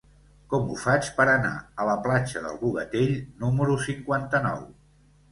Com 0.51 0.63
ho 0.67 0.75
faig 0.83 1.09
per 1.17 1.25
anar 1.33 1.51
a 1.83 1.85
la 1.89 1.97
platja 2.07 2.41
del 2.45 2.57
Bogatell 2.61 3.13
número 3.43 3.75
cinquanta-nou? 3.89 4.65